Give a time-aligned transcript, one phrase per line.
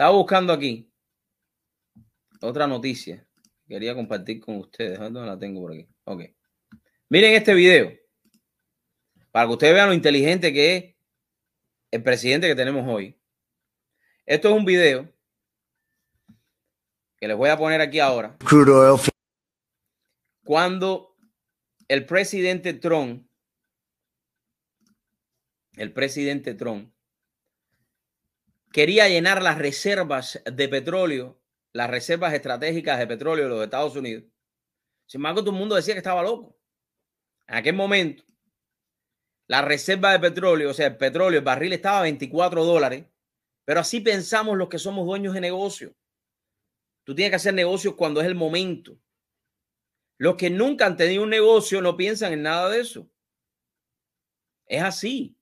[0.00, 0.90] Estaba buscando aquí
[2.40, 3.28] otra noticia.
[3.68, 4.98] Quería compartir con ustedes.
[4.98, 5.86] ¿Dónde la tengo por aquí?
[6.04, 6.22] Ok.
[7.10, 7.92] Miren este video.
[9.30, 10.96] Para que ustedes vean lo inteligente que es
[11.90, 13.20] el presidente que tenemos hoy.
[14.24, 15.14] Esto es un video
[17.18, 18.38] que les voy a poner aquí ahora.
[18.38, 19.00] Crude oil.
[20.42, 21.14] Cuando
[21.88, 23.28] el presidente Trump,
[25.74, 26.90] el presidente Trump,
[28.72, 31.40] quería llenar las reservas de petróleo,
[31.72, 34.24] las reservas estratégicas de petróleo de los Estados Unidos.
[35.06, 36.56] Sin embargo, todo el mundo decía que estaba loco.
[37.48, 38.24] En aquel momento,
[39.48, 43.06] la reserva de petróleo, o sea, el petróleo, el barril estaba a 24 dólares,
[43.64, 45.94] pero así pensamos los que somos dueños de negocio.
[47.04, 48.96] Tú tienes que hacer negocios cuando es el momento.
[50.18, 53.10] Los que nunca han tenido un negocio no piensan en nada de eso.
[54.66, 55.36] Es así.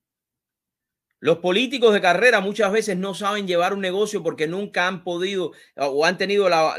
[1.20, 5.52] Los políticos de carrera muchas veces no saben llevar un negocio porque nunca han podido
[5.74, 6.76] o han tenido la,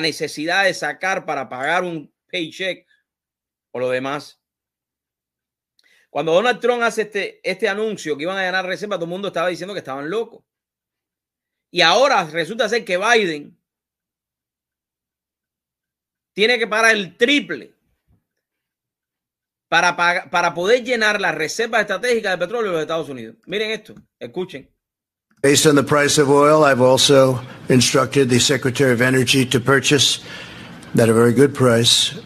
[0.00, 2.86] necesidad de sacar para pagar un paycheck
[3.70, 4.40] o lo demás.
[6.10, 9.28] Cuando Donald Trump hace este, este anuncio que iban a ganar reserva, todo el mundo
[9.28, 10.44] estaba diciendo que estaban locos.
[11.70, 13.58] Y ahora resulta ser que Biden
[16.34, 17.77] tiene que pagar el triple
[19.68, 19.96] para,
[20.30, 23.36] para poder llenar las reservas estratégicas de petróleo de los Estados Unidos.
[23.46, 24.68] Miren esto, escuchen.
[25.40, 30.18] Based on the price of oil, I've also instructed the Secretary of Energy to purchase,
[30.98, 32.18] at a very good price,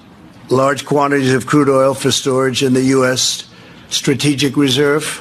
[0.48, 3.50] large quantities of crude oil for storage in the U.S.
[3.90, 5.20] Strategic Reserve.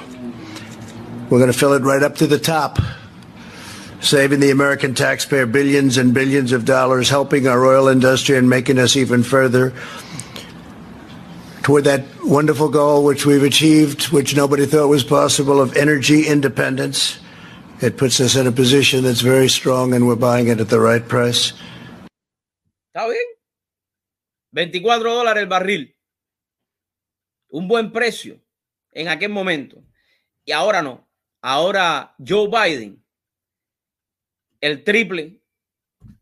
[1.30, 2.80] We're going to fill it right up to the top,
[4.00, 8.80] saving the American taxpayer billions and billions of dollars, helping our oil industry and making
[8.80, 9.74] us even further
[11.64, 17.20] toward that wonderful goal which we've achieved, which nobody thought was possible, of energy independence.
[17.82, 20.80] It puts us in a position that's very strong and we're buying it at the
[20.80, 21.54] right price.
[22.94, 23.26] ¿Está bien?
[24.52, 25.96] 24 dólares el barril.
[27.50, 28.40] Un buen precio
[28.92, 29.84] en aquel momento.
[30.46, 31.08] Y ahora no.
[31.42, 33.04] Ahora Joe Biden,
[34.62, 35.42] el triple,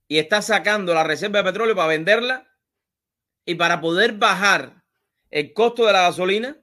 [0.08, 2.48] y está sacando la reserva de petróleo para venderla
[3.46, 4.79] y para poder bajar
[5.30, 6.62] el costo de la gasolina,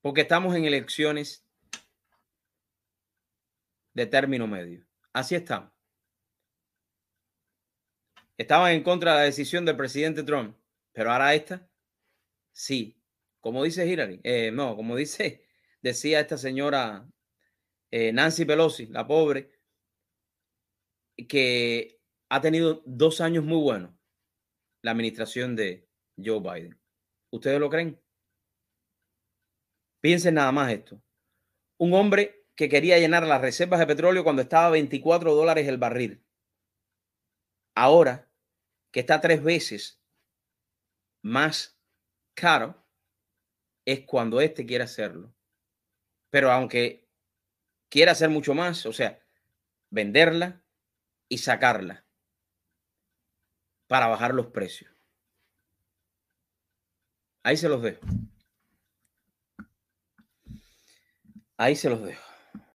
[0.00, 1.46] porque estamos en elecciones
[3.94, 4.86] de término medio.
[5.12, 5.70] Así estamos.
[8.38, 10.56] Estaban en contra de la decisión del presidente Trump,
[10.92, 11.68] pero ahora esta,
[12.52, 12.98] sí.
[13.40, 15.46] Como dice Hillary, eh, no, como dice,
[15.82, 17.08] decía esta señora
[17.90, 19.50] eh, Nancy Pelosi, la pobre,
[21.28, 23.94] que ha tenido dos años muy buenos
[24.80, 26.78] la administración de Joe Biden.
[27.30, 28.00] ¿Ustedes lo creen?
[30.00, 31.00] Piensen nada más esto.
[31.78, 35.78] Un hombre que quería llenar las reservas de petróleo cuando estaba a 24 dólares el
[35.78, 36.24] barril.
[37.74, 38.30] Ahora
[38.90, 40.02] que está tres veces
[41.22, 41.80] más
[42.34, 42.84] caro,
[43.86, 45.34] es cuando éste quiere hacerlo.
[46.30, 47.08] Pero aunque
[47.88, 49.20] quiera hacer mucho más, o sea,
[49.90, 50.64] venderla
[51.28, 52.06] y sacarla
[53.86, 54.91] para bajar los precios.
[57.44, 58.00] Ahí se los dejo.
[61.56, 62.31] Ahí se los dejo.